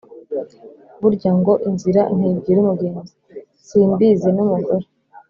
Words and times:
Burya 1.01 1.31
ngo 1.39 1.53
“inzira 1.69 2.01
ntibwira 2.17 2.57
umugenzi”. 2.61 3.13
Simbizi 3.67 4.29
n’umugore 4.35 4.85